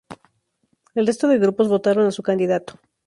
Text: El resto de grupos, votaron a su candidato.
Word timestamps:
El 0.95 1.05
resto 1.05 1.27
de 1.27 1.37
grupos, 1.37 1.67
votaron 1.67 2.07
a 2.07 2.11
su 2.11 2.23
candidato. 2.23 2.79